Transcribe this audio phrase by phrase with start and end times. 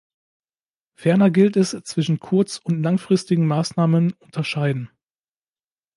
[0.95, 4.89] Ferner gilt es, zwischen kurz- und langfristigen Maßnahmen unterscheiden.